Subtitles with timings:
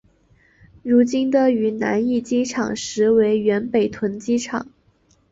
[0.81, 4.65] 如今的云南驿机场实为原北屯机场。